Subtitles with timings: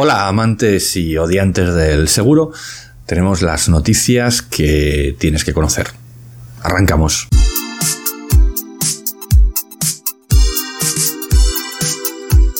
[0.00, 2.52] Hola amantes y odiantes del seguro,
[3.04, 5.88] tenemos las noticias que tienes que conocer.
[6.62, 7.26] Arrancamos.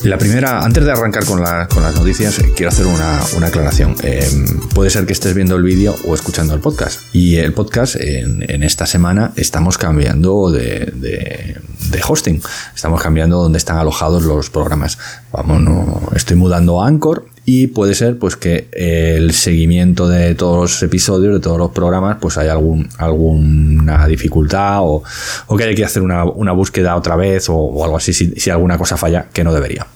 [0.09, 3.95] La primera, antes de arrancar con, las noticias, eh, quiero hacer una, aclaración.
[4.03, 7.15] Em, puede ser que estés viendo el vídeo o escuchando el podcast.
[7.15, 11.61] Y el podcast, en, esta semana, estamos cambiando de,
[12.09, 12.41] hosting.
[12.75, 14.97] Estamos cambiando donde están alojados los programas.
[15.31, 20.59] Vamos, no, estoy mudando a Anchor y puede ser pues que el seguimiento de todos
[20.59, 25.03] los episodios, de todos los programas, pues hay algún, alguna dificultad o,
[25.59, 29.27] que hay que hacer una, búsqueda otra vez o, algo así si, alguna cosa falla
[29.31, 29.87] que no debería.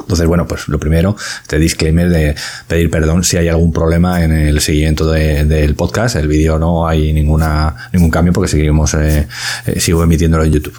[0.00, 2.34] Entonces, bueno, pues lo primero, este disclaimer de
[2.66, 6.16] pedir perdón si hay algún problema en el seguimiento del podcast.
[6.16, 9.26] El vídeo no hay ninguna, ningún cambio porque seguimos, eh,
[9.66, 10.78] eh, sigo emitiéndolo en YouTube.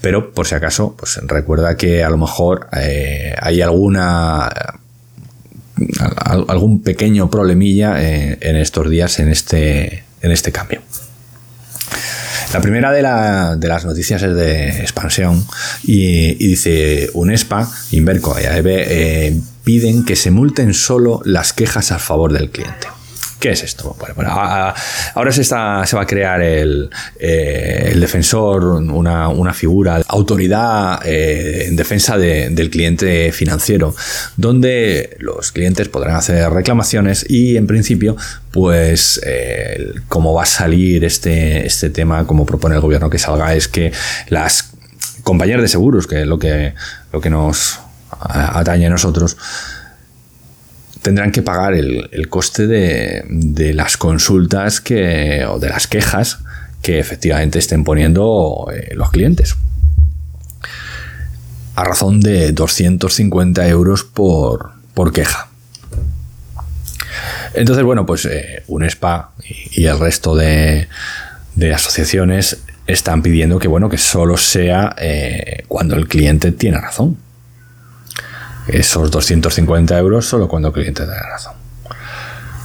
[0.00, 4.50] Pero por si acaso, pues recuerda que a lo mejor eh, hay alguna
[6.48, 10.80] algún pequeño problemilla eh, en estos días en este, en este cambio.
[12.52, 13.02] La primera de,
[13.68, 15.44] las noticias es de expansión
[15.82, 21.98] y, dice UNESPA, Inverco y AEB eh, piden que se multen solo las quejas a
[21.98, 22.86] favor del cliente.
[23.38, 23.94] ¿Qué es esto?
[24.14, 26.88] Bueno, ahora se, va a crear el,
[27.20, 33.94] eh, defensor, una, figura, autoridad eh, en defensa del cliente financiero,
[34.38, 38.16] donde los clientes podrán hacer reclamaciones y en principio,
[38.52, 43.54] pues eh, como va a salir este, este tema, como propone el gobierno que salga,
[43.54, 43.92] es que
[44.28, 44.70] las
[45.24, 46.72] compañías de seguros, que es lo que,
[47.12, 47.80] lo que nos
[48.18, 49.36] atañe a nosotros,
[51.06, 56.40] tendrán que pagar el, coste de, las consultas que, o de las quejas
[56.82, 59.54] que efectivamente estén poniendo eh, los clientes.
[61.76, 65.46] A razón de 250 euros por, por queja.
[67.54, 69.30] Entonces, bueno, pues eh, UNESPA
[69.76, 70.88] y, el resto de,
[71.72, 77.16] asociaciones están pidiendo que, bueno, que solo sea eh, cuando el cliente tiene razón
[78.68, 81.54] esos 250 euros solo cuando el cliente tenga razón.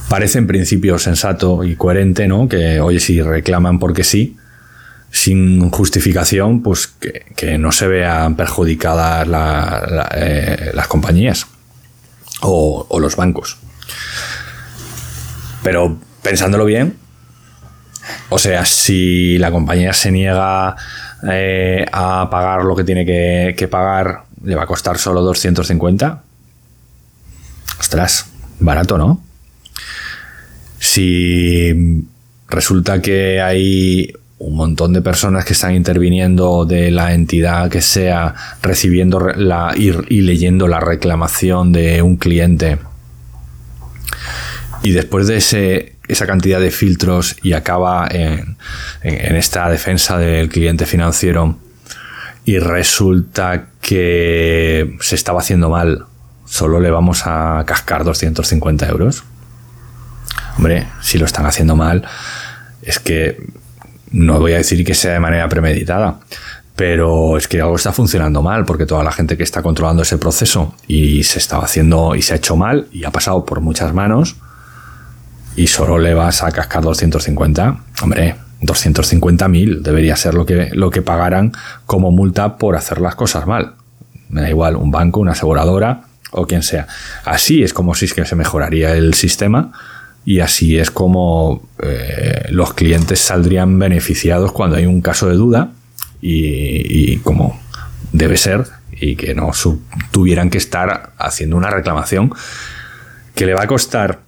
[0.08, 2.48] Parece en principio sensato y coherente, ¿no?
[2.48, 4.36] Que, oye, si reclaman porque sí,
[5.10, 9.26] sin justificación, pues que, no se vean perjudicadas
[10.14, 11.46] eh, las compañías
[12.40, 13.58] o, los bancos.
[15.62, 16.96] Pero pensándolo bien,
[18.28, 20.76] o sea, si la compañía se niega
[21.30, 26.22] eh, a pagar lo que tiene que, que pagar le va a costar solo 250.
[27.78, 28.26] Ostras,
[28.60, 29.22] barato, ¿no?
[30.78, 32.04] Si
[32.48, 38.34] resulta que hay un montón de personas que están interviniendo de la entidad que sea,
[38.60, 42.78] recibiendo la, y, leyendo la reclamación de un cliente.
[44.82, 45.36] Y después de
[46.08, 48.56] esa cantidad de filtros y acaba en
[49.36, 51.56] esta defensa del cliente financiero,
[52.44, 56.06] y resulta que se estaba haciendo mal,
[56.46, 59.22] solo le vamos a cascar 250 euros.
[60.56, 62.02] Hombre, si lo están haciendo mal,
[62.80, 63.36] es que
[64.10, 66.20] no voy a decir que sea de manera premeditada,
[66.74, 70.16] pero es que algo está funcionando mal, porque toda la gente que está controlando ese
[70.16, 73.92] proceso y se estaba haciendo y se ha hecho mal y ha pasado por muchas
[73.92, 74.36] manos
[75.54, 81.02] y solo le vas a cascar 250, hombre, 250.000 debería ser lo que, lo que
[81.02, 81.52] pagaran
[81.84, 83.74] como multa por hacer las cosas mal.
[84.32, 86.88] Me da igual, un banco, una aseguradora o quien sea.
[87.24, 89.72] Así es como si es que se mejoraría el sistema
[90.24, 95.72] y así es como eh, los clientes saldrían beneficiados cuando hay un caso de duda
[96.20, 97.60] y, como
[98.12, 99.50] debe ser y que no
[100.10, 102.32] tuvieran que estar haciendo una reclamación
[103.34, 104.20] que le va a costar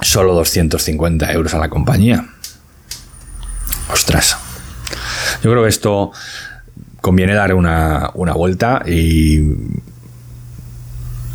[0.00, 2.26] solo 250 euros a la compañía.
[3.90, 4.36] Ostras.
[5.42, 6.12] Yo creo que esto
[7.02, 9.42] conviene dar una, vuelta y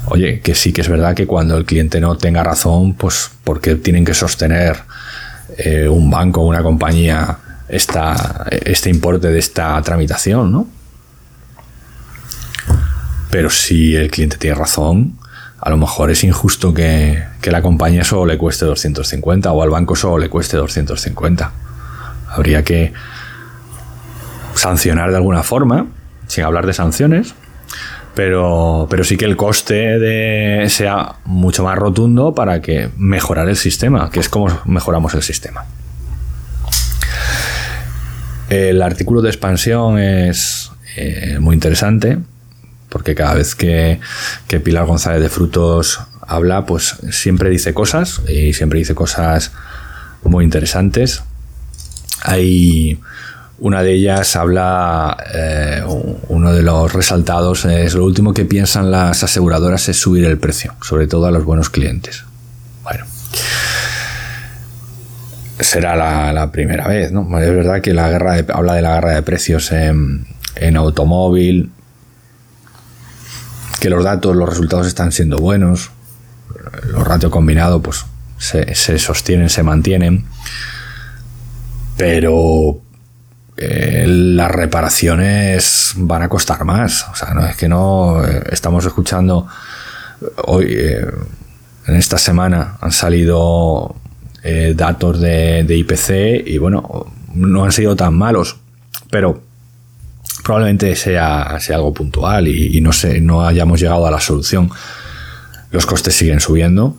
[0.06, 3.76] oye, que sí que es verdad que cuando el cliente no tenga razón, pues porque
[3.76, 4.78] tienen que sostener
[5.58, 7.38] eh, un banco una compañía
[7.68, 10.68] esta, este importe de esta tramitación, ¿no?
[13.30, 15.20] Pero si el cliente tiene razón,
[15.60, 19.70] a lo mejor es injusto que, que la compañía solo le cueste 250 o al
[19.70, 21.52] banco solo le cueste 250
[22.30, 22.94] habría que
[24.68, 25.88] sancionar de alguna forma,
[26.28, 27.34] sin hablar de sanciones,
[28.16, 33.56] pero, pero sí que el coste de, sea mucho más rotundo para que mejorar el
[33.56, 35.66] sistema, que es como mejoramos el sistema.
[38.50, 42.18] El artículo de expansión es eh, muy interesante
[42.90, 44.00] porque cada vez que,
[44.48, 49.52] que, Pilar González de Frutos habla, pues siempre dice cosas y siempre dice cosas
[50.24, 51.24] muy interesantes.
[52.24, 53.00] Hay
[53.60, 55.84] una de ellas habla, eh,
[56.28, 60.76] uno de los resaltados es lo último que piensan las aseguradoras es subir el precio,
[60.82, 62.24] sobre todo a los buenos clientes.
[62.84, 63.06] Bueno,
[65.60, 65.96] será
[66.34, 67.22] la, primera vez, ¿no?
[67.40, 70.28] Es verdad que la guerra habla de la guerra de precios en,
[70.76, 71.72] automóvil,
[73.80, 75.90] que los datos, los resultados están siendo buenos,
[76.92, 78.06] los ratios combinados pues
[78.38, 80.26] se, se sostienen, se mantienen,
[81.98, 82.82] pero
[83.60, 87.08] eh, las reparaciones van a costar más.
[87.12, 88.24] O sea, no es que no.
[88.24, 89.48] Eh, estamos escuchando
[90.46, 91.06] hoy, eh,
[91.88, 93.96] en esta semana, han salido
[94.76, 98.56] datos de, IPC y bueno, no han sido tan malos,
[99.12, 99.42] pero
[100.42, 104.70] probablemente sea, sea algo puntual y, no, sé, no hayamos llegado a la solución.
[105.72, 106.96] Los costes siguen subiendo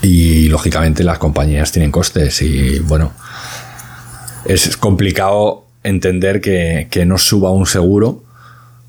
[0.00, 3.12] y lógicamente las compañías tienen costes y bueno
[4.46, 8.24] es complicado entender que, no suba un seguro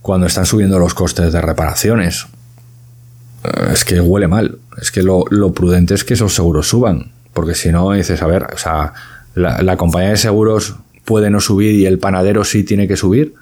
[0.01, 2.27] cuando están subiendo los costes de reparaciones.
[3.43, 4.59] Eh, es que huele mal.
[4.81, 7.11] Es que lo, prudente es que esos seguros suban.
[7.33, 8.93] Porque si no, dices, a ver, o sea,
[9.33, 13.35] la, compañía de seguros puede no subir y el panadero sí tiene que subir.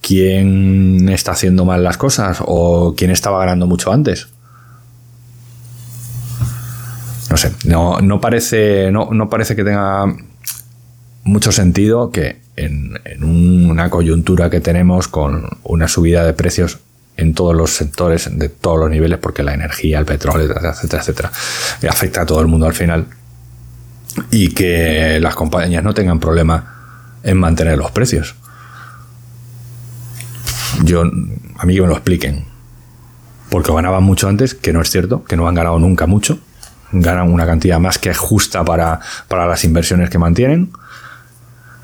[0.00, 2.38] ¿Quién está haciendo mal las cosas?
[2.40, 4.28] ¿O quién estaba ganando mucho antes?
[7.28, 8.90] No sé, no, no parece.
[8.90, 10.06] No, no parece que tenga
[11.28, 16.78] mucho sentido que en, una coyuntura que tenemos con una subida de precios
[17.16, 21.32] en todos los sectores, de todos los niveles, porque la energía, el petróleo, etcétera, etcétera,
[21.88, 23.06] afecta a todo el mundo al final,
[24.30, 28.34] y que las compañías no tengan problema en mantener los precios.
[30.84, 32.44] Yo, a mí que me lo expliquen,
[33.50, 36.38] porque ganaban mucho antes, que no es cierto, que no han ganado nunca mucho,
[36.92, 40.70] ganan una cantidad más que justa para, para las inversiones que mantienen,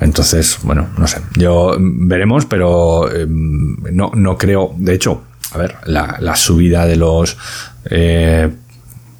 [0.00, 5.58] entonces, bueno, no sé, yo mm, veremos, pero em, no, no, creo, de hecho, a
[5.58, 7.37] ver, la, subida de los
[7.85, 8.50] eh,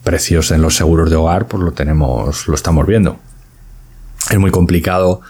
[0.03, 3.19] precios en los seguros de hogar, pues lo tenemos, lo estamos viendo.
[4.31, 5.21] Es muy complicado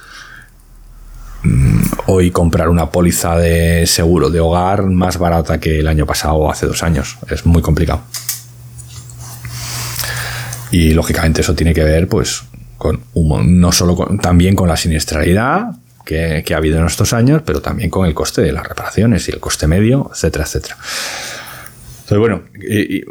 [1.43, 6.37] mm, hoy comprar una póliza de seguro de hogar más barata que el año pasado
[6.37, 7.19] o hace dos años.
[7.29, 8.01] Es muy complicado.
[10.71, 12.45] Y lógicamente eso tiene que ver, pues,
[12.85, 13.01] con
[13.61, 15.71] no solo también con la siniestralidad
[16.05, 19.33] que, ha habido en estos años, pero también con el coste de las reparaciones y
[19.33, 20.77] el coste medio, etcétera, etcétera.
[20.77, 22.43] Entonces, bueno,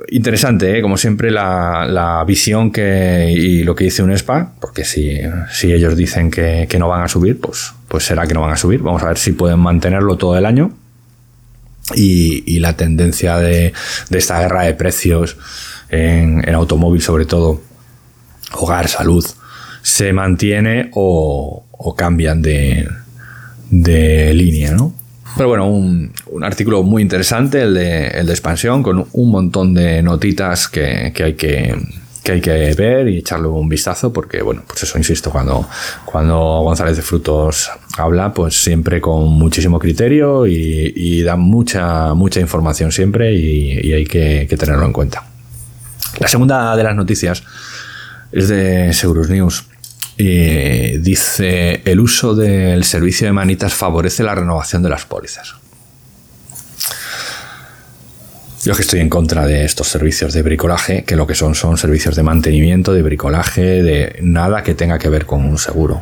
[0.10, 0.82] interesante, ¿eh?
[0.84, 5.20] como siempre, la, visión que, y lo que dice UNESPA, porque si,
[5.52, 8.58] si ellos dicen que, no van a subir, pues, pues será que no van a
[8.58, 8.82] subir.
[8.82, 10.72] Vamos a ver si pueden mantenerlo todo el año.
[11.96, 13.74] Y, la tendencia de,
[14.12, 15.36] esta guerra de precios
[15.90, 17.60] en, en automóvil, sobre todo,
[18.52, 19.26] hogar, salud,
[19.84, 21.66] se mantiene o,
[21.96, 22.88] cambian de,
[24.34, 24.96] línea, ¿no?
[25.36, 30.02] Pero bueno, un, artículo muy interesante, el de, el de expansión, con un montón de
[30.02, 31.76] notitas que, hay que,
[32.32, 35.68] hay que ver y echarle un vistazo, porque, bueno, pues eso, insisto, cuando,
[36.06, 42.92] cuando González de Frutos habla, pues siempre con muchísimo criterio y, da mucha, mucha información
[42.92, 45.26] siempre y, hay que, que, tenerlo en cuenta.
[46.20, 47.44] La segunda de las noticias
[48.32, 49.66] es de Seguros News
[50.18, 55.56] y dice, el uso del servicio de manitas favorece la renovación de las pólizas.
[58.64, 61.78] Yo que estoy en contra de estos servicios de bricolaje, que lo que son son
[61.78, 66.02] servicios de mantenimiento, de bricolaje, de nada que tenga que ver con un seguro.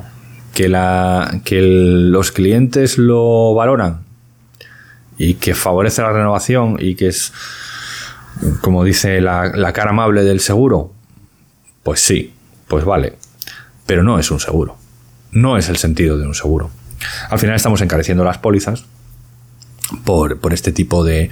[0.53, 4.01] Que, la, que los clientes lo valoran
[5.18, 7.32] y que favorece la renovación y que es,
[8.60, 10.91] como dice la, la cara amable del seguro,
[11.84, 12.34] pues sí,
[12.68, 13.13] pues vale
[13.91, 14.77] pero no es un seguro.
[15.33, 16.71] No es el sentido de un seguro.
[17.29, 18.86] Al final estamos encareciendo las pólizas
[20.05, 21.29] por, este tipo de,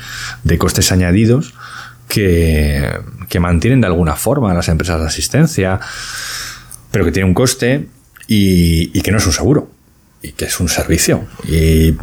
[0.57, 1.53] costes añadidos
[2.09, 2.99] que,
[3.39, 5.79] mantienen de alguna forma las empresas de asistencia,
[6.91, 7.87] pero que tiene un coste
[8.27, 9.71] y, que no es un seguro,
[10.21, 11.25] y que es un servicio.
[11.47, 11.93] Y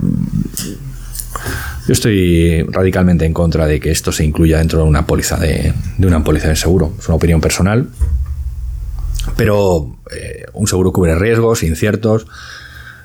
[1.86, 5.74] yo estoy radicalmente en contra de que esto se incluya dentro de una póliza de,
[5.98, 6.94] de una póliza de seguro.
[6.98, 7.90] Es una opinión personal
[9.36, 12.26] pero eh, un seguro cubre riesgos inciertos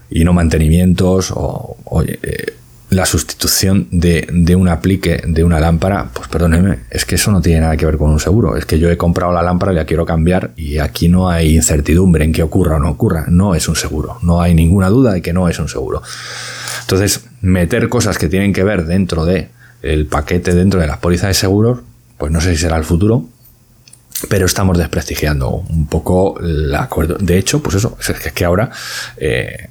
[0.10, 2.54] y no mantenimientos o, eh,
[2.90, 7.62] la sustitución de, un aplique de una lámpara, pues perdóneme, es que eso no tiene
[7.62, 8.58] nada que ver con un seguro.
[8.58, 11.56] Es que yo he comprado la lámpara y la quiero cambiar y aquí no hay
[11.56, 13.26] incertidumbre en que ocurra o no ocurra.
[13.30, 14.18] No es un seguro.
[14.24, 16.02] No hay ninguna duda de que no es un seguro.
[16.82, 19.48] Entonces, meter cosas que tienen que ver dentro de
[19.84, 21.80] el paquete, dentro de las pólizas de seguros,
[22.18, 23.26] pues no sé si será el futuro,
[24.30, 27.18] pero estamos desprestigiando un poco el acuerdo.
[27.20, 28.72] De hecho, pues eso, es que ahora
[29.18, 29.70] eh,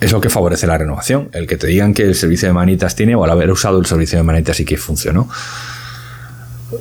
[0.00, 2.96] es lo que favorece la renovación, el que te digan que el servicio de manitas
[2.96, 5.28] tiene o al haber usado el servicio de manitas y que funcionó.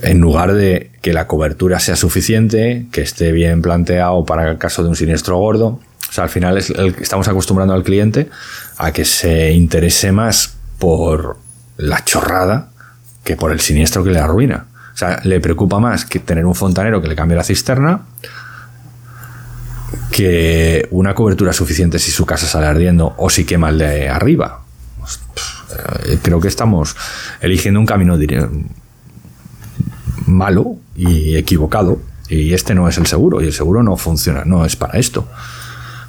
[0.01, 4.84] En lugar de que la cobertura sea suficiente, que esté bien planteado para el caso
[4.84, 5.79] de un siniestro gordo.
[6.10, 8.29] O sea, al final estamos acostumbrando al cliente
[8.77, 11.38] a que se interese más por
[11.77, 12.72] la chorrada
[13.24, 14.65] que por el siniestro que le arruina.
[14.93, 18.01] O sea, le preocupa más que tener un fontanero que le cambie la cisterna
[20.12, 24.62] que una cobertura suficiente si su casa sale ardiendo o si quema el de arriba.
[25.00, 25.19] Pues,
[26.05, 26.95] eh, creo que estamos
[27.39, 28.17] eligiendo un camino
[30.27, 34.65] malo y equivocado y este no es el seguro y el seguro no funciona, no
[34.65, 35.27] es para esto.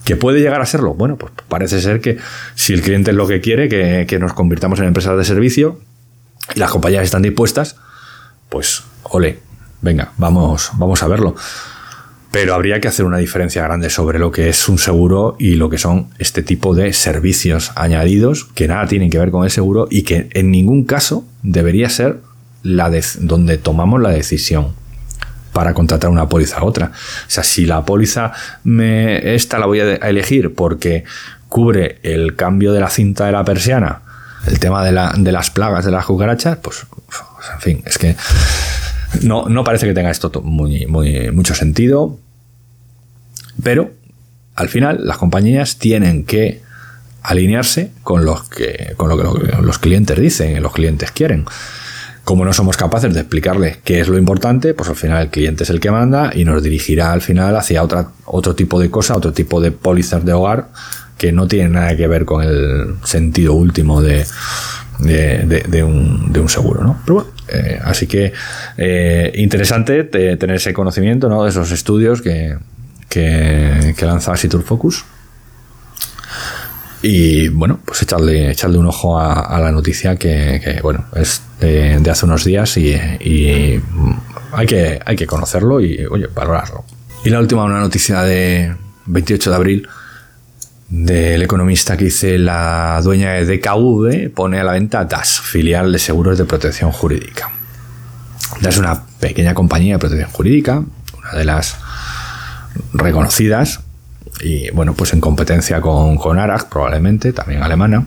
[0.04, 0.94] ¿Que puede llegar a serlo?
[0.94, 2.18] Bueno, pues parece ser que
[2.56, 5.80] si el cliente es lo que quiere, que, que nos convirtamos en empresas de servicio
[6.54, 7.76] y las compañías están dispuestas,
[8.52, 9.38] pues, ole,
[9.80, 11.35] venga, vamos, vamos a verlo.
[12.30, 15.71] Pero habría que hacer una diferencia grande sobre lo que es un seguro y lo
[15.71, 19.88] que son este tipo de servicios añadidos que nada tienen que ver con el seguro
[19.90, 22.21] y que en ningún caso debería ser
[22.62, 24.75] la donde tomamos la decisión
[25.54, 26.92] para contratar una póliza a otra.
[26.92, 28.32] O sea, si la póliza
[28.64, 31.04] me, esta la voy a elegir porque
[31.49, 34.02] cubre el cambio de la cinta de la persiana,
[34.47, 36.87] el tema de, de las plagas de las cucarachas, pues
[37.54, 38.16] en fin, es que
[39.22, 42.18] no, no parece que tenga esto muy, muy, mucho sentido.
[43.62, 43.92] Pero
[44.54, 46.62] al final las compañías tienen que
[47.22, 51.44] alinearse con, los que, con lo que los clientes dicen, los clientes quieren.
[52.25, 55.64] Como no somos capaces de explicarle qué es lo importante, pues al final el cliente
[55.64, 59.16] es el que manda y nos dirigirá al final hacia otra, otro tipo de cosa,
[59.16, 60.68] otro tipo de pólizas de hogar
[61.18, 64.25] que no tienen nada que ver con el sentido último de,
[65.02, 67.00] de, un, seguro, ¿no?
[67.04, 68.32] Pero bueno, eh, así que
[68.76, 71.44] eh, interesante tener ese conocimiento, ¿no?
[71.44, 72.56] De esos estudios que,
[73.09, 75.04] que, que lanza Focus.
[77.02, 82.26] Y bueno, pues echarle, echarle un ojo a, la noticia que, bueno, es de, hace
[82.26, 82.94] unos días y,
[84.52, 86.85] hay, que, hay que conocerlo y, oye, valorarlo.
[87.25, 89.88] Y la última, una noticia de 28 de abril
[90.92, 95.99] del economista que dice la dueña de DKV pone a la venta DAS, filial de
[95.99, 97.50] seguros de protección jurídica.
[98.61, 100.82] DAS es una pequeña compañía de protección jurídica,
[101.16, 101.78] una de las
[102.92, 103.80] reconocidas,
[104.42, 108.04] y bueno, pues en competencia con, con ARAG, probablemente, también alemana.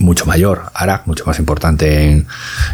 [0.00, 2.26] Mucho mayor, ARAG, mucho más importante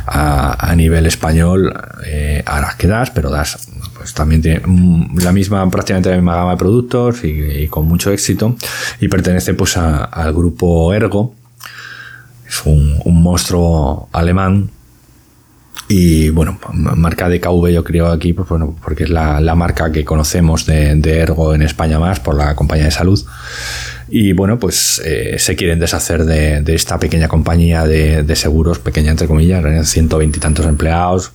[0.05, 1.73] a, nivel español,
[2.05, 2.43] eh,
[2.77, 3.69] que DAS, pero DAS
[4.05, 4.61] pues también tiene
[5.23, 8.55] la misma, prácticamente la misma gama de productos y, con mucho éxito.
[9.01, 11.35] Y pertenece pues al grupo Ergo.
[12.47, 14.69] Es un, monstruo alemán
[15.89, 20.05] y bueno, marca de KV yo creo aquí, pues bueno, porque es la, marca que
[20.05, 23.25] conocemos de, Ergo en España más por la compañía de salud.
[24.11, 29.13] Y bueno, pues eh, se quieren deshacer de, esta pequeña compañía de, de, seguros, pequeña
[29.13, 31.33] entre comillas, 120 y tantos empleados,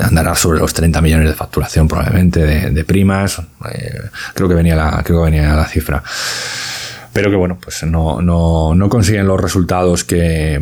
[0.00, 2.40] andará sobre los 30 millones de facturación probablemente
[2.70, 3.40] de, primas.
[3.72, 4.00] Eh,
[4.34, 6.02] creo que venía la, creo que venía la cifra.
[7.12, 10.60] Pero que bueno, pues no, no, no consiguen los resultados que,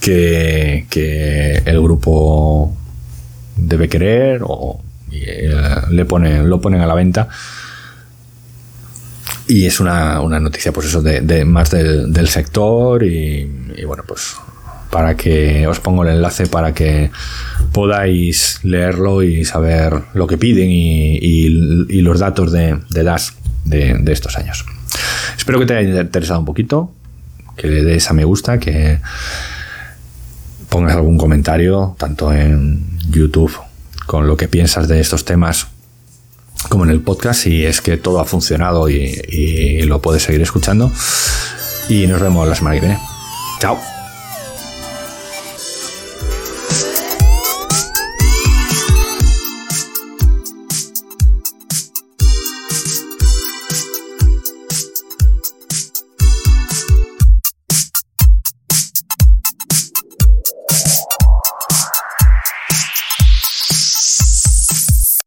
[0.00, 2.76] que, el grupo
[3.56, 4.82] debe querer o
[5.12, 5.54] eh,
[5.90, 7.28] le ponen, lo ponen a la venta.
[9.46, 14.36] Y es una, noticia, pues eso, de, más del, sector y, y, bueno, pues
[14.94, 17.10] para que os pongo el enlace para que
[17.72, 21.48] podáis leerlo y saber lo que piden y,
[22.00, 23.34] los datos de, DAS
[23.64, 24.64] de, estos años.
[25.36, 26.92] Espero que te haya interesado un poquito,
[27.56, 29.00] que le des a me gusta, que
[30.68, 33.58] pongas algún comentario, tanto en YouTube
[34.06, 35.66] con lo que piensas de estos temas
[36.68, 40.42] como en el podcast, si es que todo ha funcionado y, y lo puedes seguir
[40.42, 40.92] escuchando.
[41.88, 43.00] Y nos vemos la semana que viene.
[43.58, 43.93] Chao.